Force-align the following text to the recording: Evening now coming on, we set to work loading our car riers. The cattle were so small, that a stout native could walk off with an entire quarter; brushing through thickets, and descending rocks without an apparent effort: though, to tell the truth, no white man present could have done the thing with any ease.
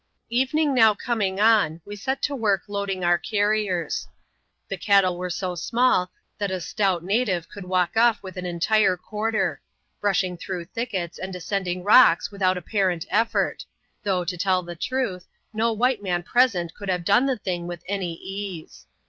Evening 0.31 0.73
now 0.73 0.95
coming 0.95 1.39
on, 1.39 1.79
we 1.85 1.95
set 1.95 2.23
to 2.23 2.35
work 2.35 2.63
loading 2.67 3.03
our 3.03 3.19
car 3.19 3.49
riers. 3.49 4.07
The 4.67 4.75
cattle 4.75 5.15
were 5.15 5.29
so 5.29 5.53
small, 5.53 6.09
that 6.39 6.49
a 6.49 6.59
stout 6.59 7.03
native 7.03 7.47
could 7.47 7.65
walk 7.65 7.95
off 7.95 8.23
with 8.23 8.35
an 8.35 8.47
entire 8.47 8.97
quarter; 8.97 9.61
brushing 9.99 10.37
through 10.37 10.65
thickets, 10.65 11.19
and 11.19 11.31
descending 11.31 11.83
rocks 11.83 12.31
without 12.31 12.57
an 12.57 12.63
apparent 12.63 13.05
effort: 13.11 13.63
though, 14.01 14.25
to 14.25 14.37
tell 14.39 14.63
the 14.63 14.75
truth, 14.75 15.27
no 15.53 15.71
white 15.71 16.01
man 16.01 16.23
present 16.23 16.73
could 16.73 16.89
have 16.89 17.05
done 17.05 17.27
the 17.27 17.37
thing 17.37 17.67
with 17.67 17.83
any 17.87 18.13
ease. 18.15 18.87